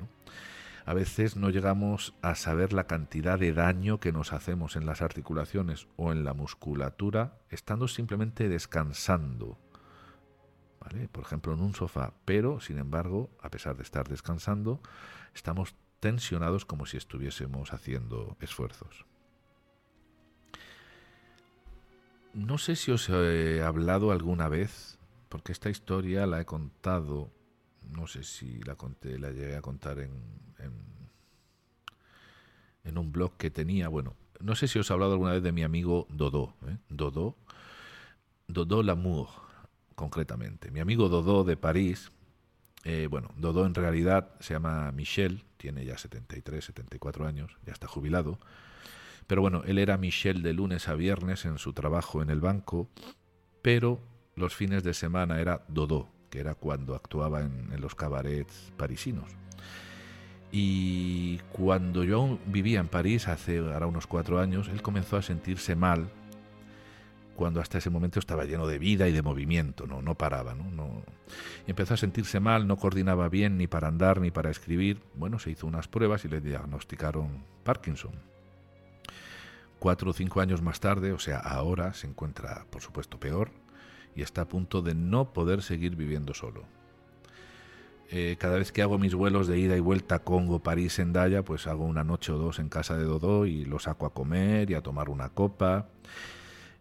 [0.87, 5.03] a veces no llegamos a saber la cantidad de daño que nos hacemos en las
[5.03, 9.59] articulaciones o en la musculatura estando simplemente descansando.
[11.13, 14.81] Por ejemplo, en un sofá, pero sin embargo, a pesar de estar descansando,
[15.35, 19.05] estamos tensionados como si estuviésemos haciendo esfuerzos.
[22.33, 27.31] No sé si os he hablado alguna vez, porque esta historia la he contado
[27.97, 30.11] no sé si la conté, la llegué a contar en,
[32.85, 33.89] en, un blog que tenía.
[33.89, 36.77] Bueno, no sé si os he hablado alguna vez de mi amigo Dodó, ¿eh?
[36.89, 37.37] Dodó,
[38.49, 39.29] Dodó Lamour,
[39.95, 40.71] concretamente.
[40.71, 42.11] Mi amigo Dodó de París,
[42.85, 47.87] eh, bueno, Dodó en realidad se llama Michel, tiene ya 73, 74 años, ya está
[47.87, 48.39] jubilado.
[49.31, 52.89] Pero bueno, él era Michel de lunes a viernes en su trabajo en el banco,
[53.63, 54.01] pero
[54.35, 59.31] los fines de semana era Dodó, que era cuando actuaba en, los cabarets parisinos.
[60.51, 65.77] Y cuando yo vivía en París hace ahora unos cuatro años, él comenzó a sentirse
[65.77, 66.11] mal
[67.37, 70.69] cuando hasta ese momento estaba lleno de vida y de movimiento, no, no paraba, ¿no?
[70.73, 71.05] no
[71.69, 75.01] empezó a sentirse mal, no coordinaba bien ni para andar ni para escribir.
[75.15, 78.30] Bueno, se hizo unas pruebas y le diagnosticaron Parkinson.
[79.81, 83.51] Cuatro o cinco años más tarde, o sea, ahora se encuentra, por supuesto, peor
[84.15, 86.65] y está a punto de no poder seguir viviendo solo.
[88.13, 91.67] Eh, cada vez que hago mis vuelos de ida y vuelta Congo, París, Endaya, pues
[91.69, 94.75] hago una noche o dos en casa de Dodó y lo saco a comer y
[94.75, 95.89] a tomar una copa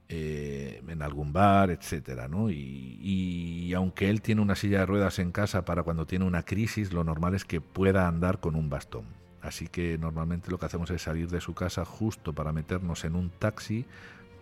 [0.07, 2.49] eh, en algún bar, etcétera, ¿no?
[2.49, 6.43] Y, y, aunque él tiene una silla de ruedas en casa para cuando tiene una
[6.43, 9.18] crisis, lo normal es que pueda andar con un bastón.
[9.49, 13.15] Así que normalmente lo que hacemos es salir de su casa justo para meternos en
[13.15, 13.83] un taxi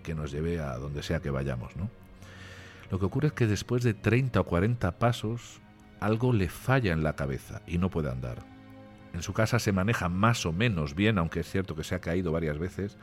[0.04, 1.72] que nos lleve a donde sea que vayamos.
[2.91, 5.62] Lo que ocurre es que después de 30 o 40 pasos,
[6.02, 8.39] algo le falla en la cabeza y no puede andar.
[9.13, 12.02] En su casa se maneja más o menos bien, aunque es cierto que se ha
[12.02, 12.98] caído varias veces.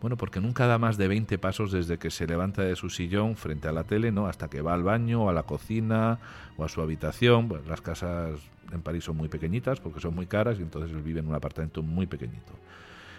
[0.00, 3.36] Bueno, porque nunca da más de 20 pasos desde que se levanta de su sillón
[3.36, 4.26] frente a la tele, ¿no?
[4.26, 6.18] Hasta que va al baño, o a la cocina,
[6.56, 7.48] o a su habitación.
[7.68, 8.40] las casas
[8.72, 11.34] en París son muy pequeñitas porque son muy caras y entonces él vive en un
[11.34, 12.52] apartamento muy pequeñito.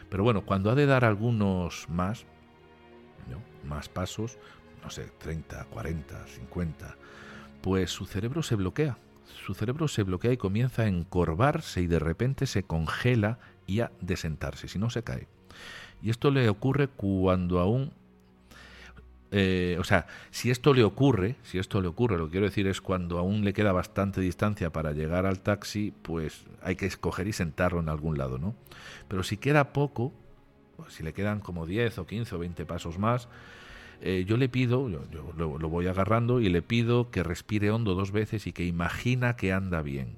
[0.10, 2.26] Pero bueno, cuando ha de dar algunos más,
[3.64, 4.38] más pasos,
[4.84, 6.96] no sé, 30, 40, 50,
[7.62, 8.98] pues su cerebro se bloquea.
[9.46, 13.92] Su cerebro se bloquea y comienza a encorvarse y de repente se congela y a
[14.00, 15.28] desentarse, si no se cae.
[16.02, 17.92] Y esto le ocurre cuando aún
[19.32, 22.68] eh, o sea, si esto le ocurre, si esto le ocurre, lo que quiero decir
[22.68, 27.28] es cuando aún le queda bastante distancia para llegar al taxi, pues hay que escoger
[27.28, 28.56] y sentarlo en algún lado, ¿no?
[29.08, 30.14] Pero si queda poco,
[30.90, 33.28] si le quedan como 10 o 15 o 20 pasos más,
[34.02, 35.02] eh, yo le pido, yo,
[35.36, 39.36] lo, lo voy agarrando y le pido que respire hondo dos veces y que imagina
[39.36, 40.18] que anda bien.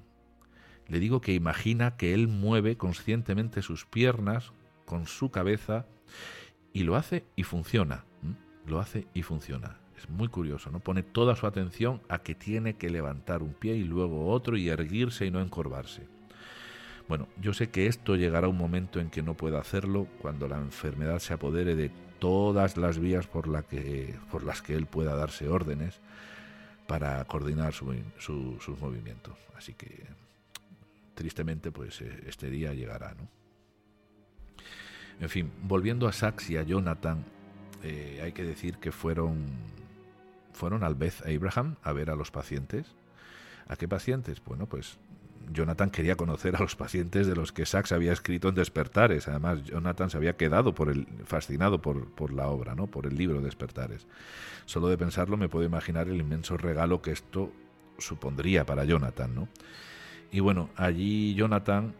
[0.87, 4.51] Le digo que imagina que él mueve conscientemente sus piernas
[4.85, 5.85] con su cabeza
[6.73, 8.05] y lo hace y funciona
[8.67, 9.77] lo hace y funciona.
[9.97, 10.79] Es muy curioso, ¿no?
[10.79, 14.69] Pone toda su atención a que tiene que levantar un pie y luego otro y
[14.69, 16.03] erguirse y no encorvarse.
[17.07, 20.57] Bueno, yo sé que esto llegará un momento en que no pueda hacerlo cuando la
[20.57, 25.15] enfermedad se apodere de todas las vías por, la que, por las que él pueda
[25.15, 25.99] darse órdenes
[26.85, 29.35] para coordinar sus movimientos.
[29.55, 30.05] Así que,
[31.15, 33.27] tristemente, pues eh, este día llegará, ¿no?
[35.19, 37.25] En fin, volviendo a Sax y a Jonathan,
[37.83, 39.45] eh, hay que decir que fueron,
[40.53, 42.87] fueron al Beth Abraham a ver a los pacientes.
[43.67, 44.41] ¿A qué pacientes?
[44.43, 44.97] Bueno, pues
[45.51, 49.27] Jonathan quería conocer a los pacientes de los que Sachs había escrito en Despertares.
[49.27, 52.87] Además, Jonathan se había quedado por el, fascinado por, por, la obra, ¿no?
[52.87, 54.07] por el libro Despertares.
[54.65, 57.51] Solo de pensarlo me puedo imaginar el inmenso regalo que esto
[57.97, 59.33] supondría para Jonathan.
[59.35, 59.47] ¿no?
[60.31, 61.93] Y bueno, allí Jonathan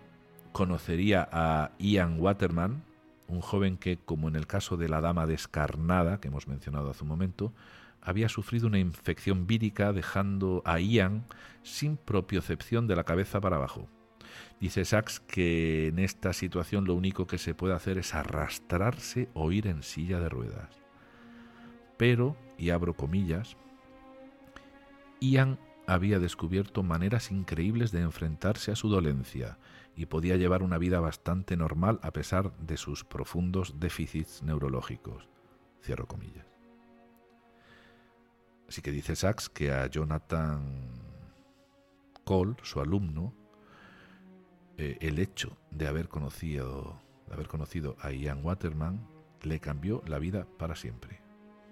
[0.52, 2.84] conocería a Ian Waterman,
[3.28, 7.04] un joven que, como en el caso de la dama descarnada que hemos mencionado hace
[7.04, 7.54] un momento,
[8.02, 11.26] había sufrido una infección vírica dejando a Ian
[11.63, 13.90] sin propiocepción de la cabeza para abajo.
[14.60, 19.52] Dice Sachs que en esta situación lo único que se puede hacer es arrastrarse o
[19.52, 20.82] ir en silla de ruedas.
[21.98, 23.58] Pero, y abro comillas,
[25.20, 29.58] Ian había descubierto maneras increíbles de enfrentarse a su dolencia
[29.95, 35.28] y podía llevar una vida bastante normal a pesar de sus profundos déficits neurológicos.
[35.82, 36.45] Cierro comillas.
[38.67, 40.91] Así que dice Sachs que a Jonathan
[42.26, 43.34] Cole, su alumno,
[44.78, 49.08] eh, el hecho de haber conocido, de haber conocido a Ian Waterman
[49.41, 51.21] le cambió la vida para siempre.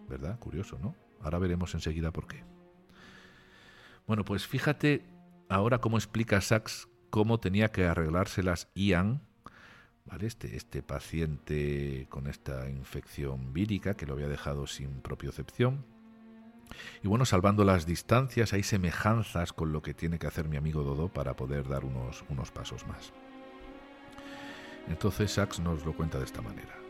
[0.08, 0.39] ¿Verdad?
[0.39, 0.95] Curioso, ¿no?
[1.19, 2.55] Ahora veremos enseguida por qué.
[4.08, 5.04] Bueno, pues fíjate
[5.50, 9.22] ahora cómo explica Sachs cómo tenía que arreglárselas Ian,
[10.06, 10.28] ¿vale?
[10.28, 15.86] este, este paciente con esta infección vírica que lo había dejado sin propiocepción.
[17.04, 20.84] Y bueno, salvando las distancias, hay semejanzas con lo que tiene que hacer mi amigo
[20.84, 23.13] Dodo para poder dar unos, unos pasos más.
[24.88, 26.85] Entonces Sachs nos lo cuenta de esta manera.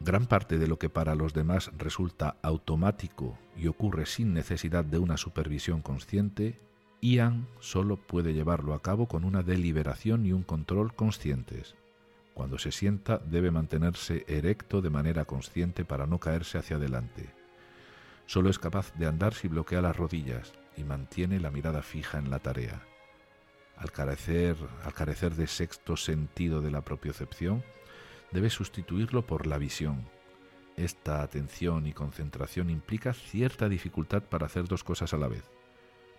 [0.00, 4.98] Gran parte de lo que para los demás resulta automático y ocurre sin necesidad de
[4.98, 6.60] una supervisión consciente,
[7.00, 11.74] Ian solo puede llevarlo a cabo con una deliberación y un control conscientes.
[12.34, 17.30] Cuando se sienta debe mantenerse erecto de manera consciente para no caerse hacia adelante.
[18.26, 22.30] Solo es capaz de andar si bloquea las rodillas y mantiene la mirada fija en
[22.30, 22.82] la tarea.
[23.76, 27.62] Al carecer, al carecer de sexto sentido de la propiocepción,
[28.32, 30.08] debe sustituirlo por la visión.
[30.76, 35.44] Esta atención y concentración implica cierta dificultad para hacer dos cosas a la vez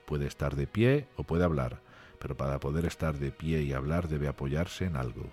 [0.07, 1.81] Puede estar de pie o puede hablar,
[2.17, 5.29] pero para poder estar de pie y hablar debe apoyarse en algo.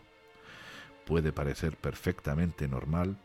[1.06, 3.16] Puede parecer perfectamente normal,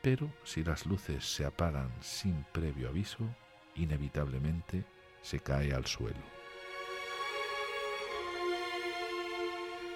[0.00, 3.28] pero si las luces se apagan sin previo aviso,
[3.74, 4.86] inevitablemente
[5.20, 6.39] se cae al suelo.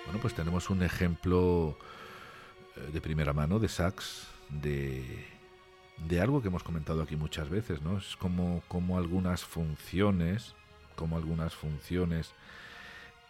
[0.04, 1.78] Bueno, pues tenemos un ejemplo
[2.76, 5.34] eh, de primera mano de Sachs de
[5.96, 7.98] de algo que hemos comentado aquí muchas veces, ¿no?
[7.98, 10.54] Es como, como algunas funciones,
[10.96, 12.32] como algunas funciones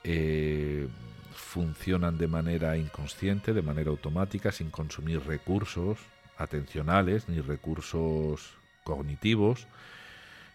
[0.03, 0.89] eh,
[1.35, 5.99] funcionan de manera inconsciente, de manera automática, sin consumir recursos
[6.37, 9.67] atencionales ni recursos cognitivos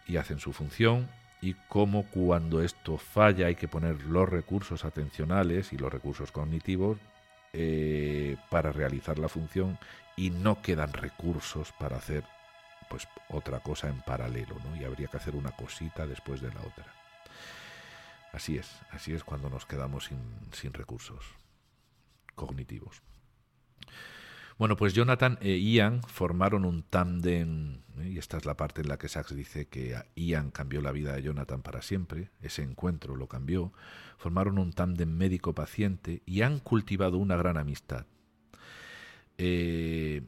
[0.08, 1.10] y hacen su función
[1.42, 6.98] y cómo cuando esto falla hay que poner los recursos atencionales y los recursos cognitivos
[7.54, 9.80] eh, para realizar la función
[10.16, 12.24] y no quedan recursos para hacer
[12.90, 14.76] pues otra cosa en paralelo, ¿no?
[14.76, 16.86] Y habría que hacer una cosita después de la otra.
[18.34, 20.20] Así es, así es cuando nos quedamos sin,
[20.52, 21.24] sin recursos
[22.36, 23.02] cognitivos.
[24.60, 28.10] Bueno, pues Jonathan e Ian formaron un tándem, ¿eh?
[28.10, 31.14] y esta es la parte en la que Sachs dice que Ian cambió la vida
[31.14, 33.72] de Jonathan para siempre, ese encuentro lo cambió,
[34.18, 38.06] formaron un tándem médico-paciente y han cultivado una gran amistad.
[39.38, 40.24] Eh,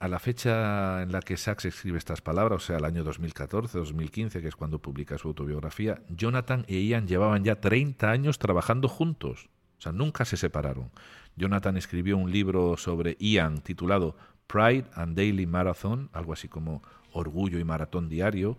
[0.00, 4.40] a la fecha en la que Sachs escribe estas palabras, o sea, el año 2014-2015,
[4.40, 9.50] que es cuando publica su autobiografía, Jonathan e Ian llevaban ya 30 años trabajando juntos.
[9.78, 10.90] O sea, nunca se separaron.
[11.38, 14.16] Jonathan escribió un libro sobre Ian titulado
[14.48, 16.82] Pride and Daily Marathon, algo así como
[17.12, 18.58] Orgullo y Maratón Diario.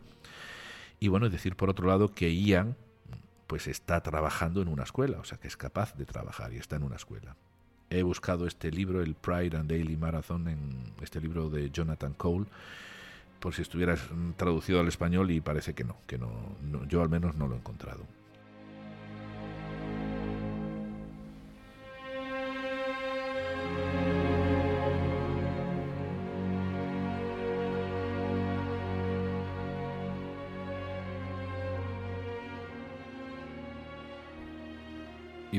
[0.99, 2.75] Y bueno, decir por otro lado que Ian
[3.47, 6.77] pues está trabajando en una escuela, o sea que es capaz de trabajar y está
[6.77, 7.35] en una escuela.
[7.89, 12.45] He buscado este libro, el Pride and Daily Marathon, en este libro de Jonathan Cole,
[13.39, 13.95] por si estuviera
[14.37, 16.29] traducido al español y parece que no, que no
[16.87, 18.05] yo al menos no lo he encontrado.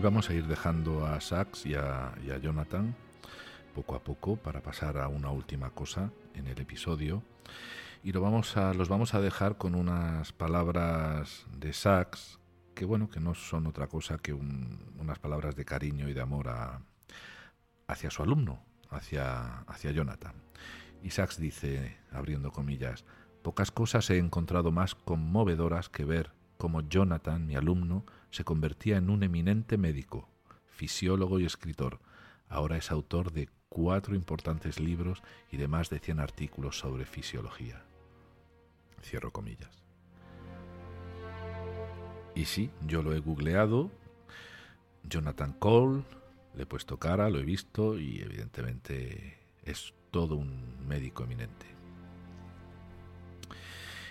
[0.03, 2.95] Vamos a ir dejando a Sachs y a, Jonathan
[3.75, 7.23] poco a poco para pasar a una última cosa en el episodio.
[8.03, 12.39] Y lo vamos a, los vamos a dejar con unas palabras de Sachs
[12.75, 16.49] que bueno, que no son otra cosa que unas palabras de cariño y de amor
[17.87, 20.35] hacia su alumno, hacia, hacia Jonathan.
[21.03, 23.05] Y Sachs dice, abriendo comillas,
[23.43, 29.11] pocas cosas he encontrado más conmovedoras que ver cómo Jonathan, mi alumno, se convertía en
[29.11, 30.29] un eminente médico,
[30.69, 32.01] fisiólogo y escritor.
[32.49, 37.85] Ahora es autor de cuatro importantes libros y de más de 100 artículos sobre fisiología.
[39.03, 39.83] Cierro comillas.
[42.35, 43.91] Y sí, yo lo he googleado.
[45.05, 46.03] Jonathan Cole,
[46.55, 51.67] le he puesto cara, lo he visto y evidentemente es todo un médico eminente.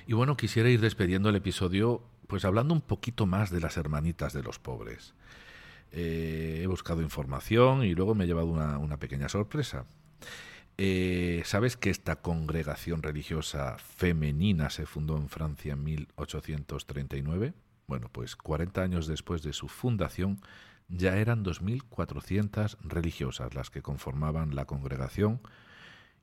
[0.07, 4.33] Y bueno, quisiera ir despediendo el episodio pues hablando un poquito más de las hermanitas
[4.33, 5.15] de los pobres.
[5.91, 9.85] Eh, he buscado información y luego me he llevado una, pequeña sorpresa.
[10.77, 17.53] Eh, ¿Sabes que esta congregación religiosa femenina se fundó en Francia en 1839?
[17.87, 20.39] Bueno, pues 40 años después de su fundación
[20.87, 25.41] ya eran 2.400 religiosas las que conformaban la congregación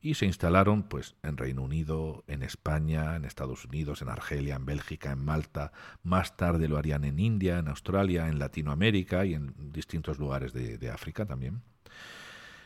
[0.01, 4.67] y se instalaron pues en Reino Unido, en España, en Estados Unidos, en Argelia, en
[4.67, 5.73] Bélgica, en Malta,
[6.03, 10.91] más tarde lo harían en India, en Australia, en Latinoamérica y en distintos lugares de,
[10.91, 11.63] África también.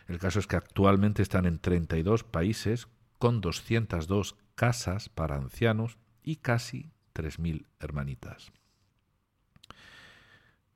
[0.07, 6.37] El caso es que actualmente están en 32 países con 202 casas para ancianos y
[6.37, 8.53] casi 3.000 hermanitas.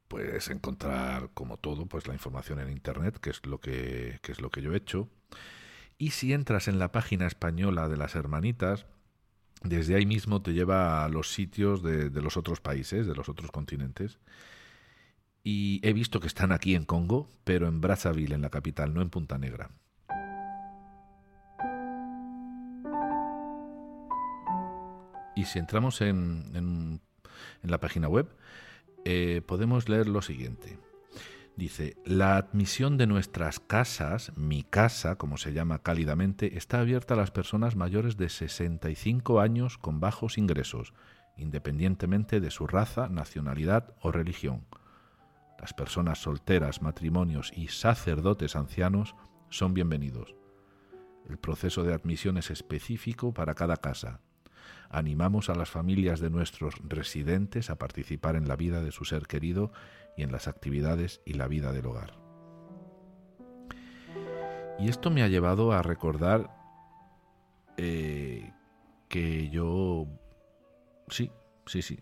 [0.08, 4.40] Puedes encontrar, como todo, pues la información en internet, que es lo que, que es
[4.40, 5.08] lo que yo he hecho.
[5.98, 8.86] Y si entras en la página española de las hermanitas,
[9.62, 13.50] desde ahí mismo te lleva a los sitios de, los otros países, de los otros
[13.50, 14.18] continentes.
[15.42, 19.02] Y he visto que están aquí en Congo, pero en Brazzaville, en la capital, no
[19.02, 19.70] en Punta Negra.
[25.36, 27.00] Y si entramos en,
[27.62, 28.28] la página web,
[29.04, 30.78] eh, podemos leer lo siguiente.
[31.56, 37.16] Dice, la admisión de nuestras casas, mi casa, como se llama cálidamente, está abierta a
[37.16, 40.94] las personas mayores de 65 años con bajos ingresos,
[41.36, 44.66] independientemente de su raza, nacionalidad o religión.
[45.60, 49.14] Las personas solteras, matrimonios y sacerdotes ancianos
[49.48, 50.34] son bienvenidos.
[51.28, 54.20] El proceso de admisión es específico para cada casa.
[54.90, 59.26] Animamos a las familias de nuestros residentes a participar en la vida de su ser
[59.26, 59.72] querido
[60.16, 62.14] y en las actividades y la vida del hogar.
[64.78, 66.50] Y esto me ha llevado a recordar
[67.76, 68.52] eh,
[69.08, 70.06] que yo...
[71.08, 71.30] Sí,
[71.66, 72.00] sí, sí.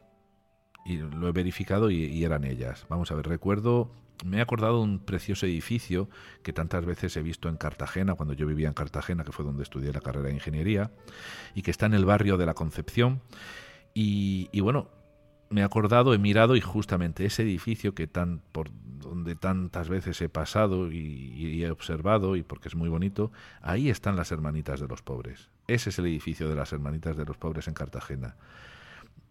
[0.84, 2.86] Y lo he verificado y, eran ellas.
[2.88, 3.90] Vamos a ver, recuerdo
[4.24, 6.08] me he acordado de un precioso edificio
[6.44, 9.64] que tantas veces he visto en Cartagena, cuando yo vivía en Cartagena, que fue donde
[9.64, 10.92] estudié la carrera de ingeniería,
[11.56, 13.20] y que está en el barrio de la Concepción.
[13.94, 14.90] Y, y bueno,
[15.52, 20.20] me he acordado, he mirado y justamente ese edificio que tan por donde tantas veces
[20.22, 23.30] he pasado y, he observado y porque es muy bonito,
[23.60, 25.50] ahí están las hermanitas de los pobres.
[25.66, 28.36] Ese es el edificio de las hermanitas de los pobres en Cartagena.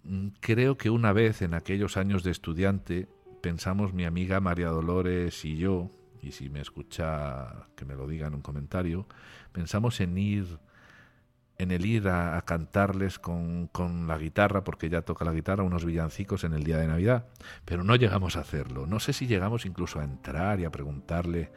[0.03, 3.07] Mm, creo que una vez en aquellos años de estudiante
[3.41, 5.89] pensamos mi amiga María Dolores y yo
[6.21, 9.07] y si me escucha que me lo diga en un comentario,
[9.51, 10.59] pensamos en ir
[11.61, 15.85] en el ir a, cantarles con, con, la guitarra, porque ya toca la guitarra, unos
[15.85, 17.27] villancicos en el día de Navidad,
[17.65, 18.87] pero no llegamos a hacerlo.
[18.87, 21.51] No sé si llegamos incluso a entrar y a preguntarle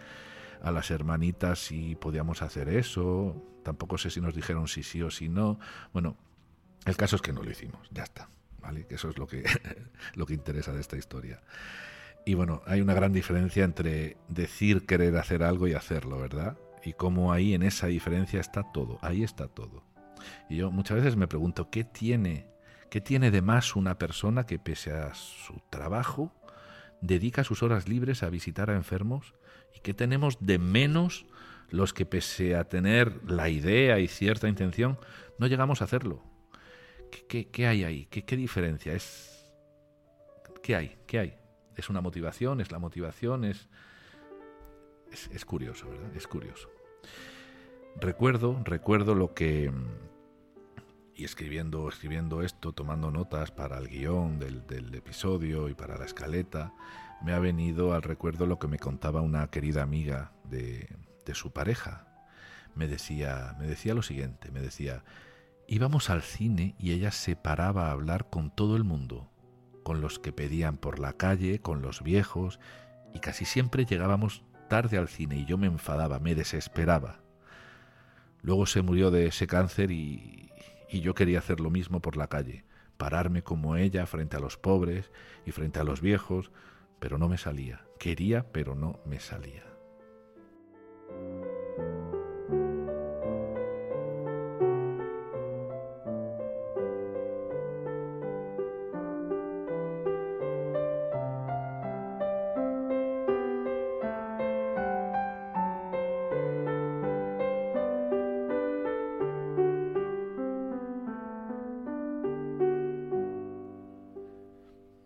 [0.62, 3.34] a las hermanitas si podíamos hacer eso.
[3.62, 5.59] Tampoco sé si nos dijeron si sí o si no.
[5.94, 6.18] Bueno,
[6.84, 8.28] el caso es que no lo hicimos, ya está,
[8.61, 8.86] ¿vale?
[8.86, 9.42] Que eso es lo que,
[10.14, 11.40] lo que interesa de esta historia.
[12.26, 16.59] Y bueno, hay una gran diferencia entre decir querer hacer algo y hacerlo, ¿verdad?
[16.84, 19.93] Y cómo ahí en esa diferencia está todo, ahí está todo.
[20.49, 22.47] Y yo muchas veces me pregunto, ¿qué tiene,
[22.91, 26.33] qué tiene de más una persona que pese a su trabajo
[27.01, 29.35] dedica sus horas libres a visitar a enfermos?
[29.75, 31.27] ¿Y qué tenemos de menos
[31.70, 34.99] los que pese a tener la idea y cierta intención,
[35.39, 36.22] no llegamos a hacerlo?
[37.29, 38.07] ¿Qué, qué, hay ahí?
[38.07, 38.93] ¿Qué, ¿Qué diferencia?
[38.93, 39.53] Es,
[40.62, 40.97] ¿Qué hay?
[41.07, 41.35] ¿Qué hay?
[41.77, 42.61] ¿Es una motivación?
[42.61, 43.45] ¿Es la motivación?
[43.45, 43.68] Es,
[45.12, 46.14] es, es curioso, ¿verdad?
[46.16, 46.68] Es curioso.
[48.01, 49.72] Recuerdo, recuerdo lo que
[51.17, 56.73] y escribiendo, escribiendo esto, tomando notas para el guion del, episodio y para la escaleta,
[57.23, 60.89] me ha venido al recuerdo lo que me contaba una querida amiga de,
[61.25, 62.07] de su pareja.
[62.75, 65.05] Me decía, me decía lo siguiente, me decía,
[65.69, 69.31] íbamos al cine y ella se paraba a hablar con todo el mundo,
[69.83, 72.59] con los que pedían por la calle, con los viejos,
[73.15, 77.21] y casi siempre llegábamos tarde al cine y yo me enfadaba, me desesperaba.
[78.43, 80.51] Luego se murió de ese cáncer y,
[80.89, 82.64] y yo quería hacer lo mismo por la calle,
[82.97, 85.11] pararme como ella frente a los pobres
[85.45, 86.51] y frente a los viejos,
[86.99, 87.85] pero no me salía.
[87.99, 89.64] Quería, pero no me salía.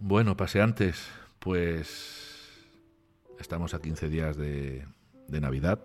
[0.08, 1.06] Bueno, paseantes,
[1.38, 2.66] pues
[3.38, 4.86] estamos a 15 días de,
[5.28, 5.80] Navidad.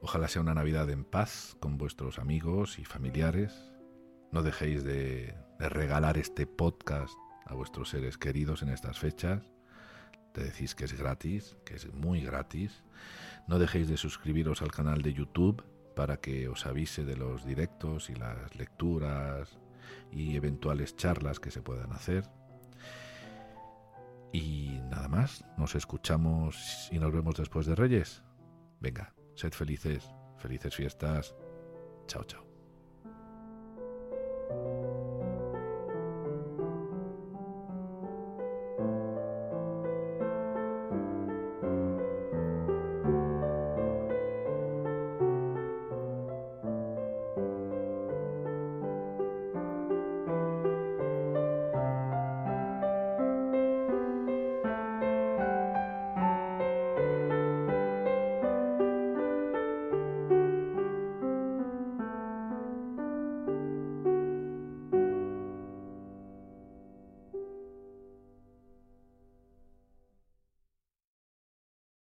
[0.00, 3.70] Ojalá sea una Navidad en paz con vuestros amigos y familiares.
[4.30, 7.12] No dejéis de, regalar este podcast
[7.44, 9.42] a vuestros seres queridos en estas fechas.
[10.32, 12.82] Te decís que es gratis, que es muy gratis.
[13.46, 15.62] No dejéis de suscribiros al canal de YouTube
[15.94, 19.58] para que os avise de los directos y las lecturas
[20.10, 22.24] y eventuales charlas que se puedan hacer.
[24.32, 28.22] Y nada más, nos escuchamos y nos vemos después de Reyes.
[28.80, 30.08] Venga, sed felices,
[30.38, 31.34] felices fiestas.
[32.06, 32.42] Chao, chao.